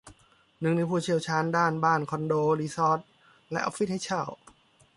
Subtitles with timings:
[0.61, 2.99] หนึ่งในผู้เชี่ยวชาญด้าน บ้าน คอนโด รีสอร์ท
[3.51, 4.23] และออฟฟิศให้เช่า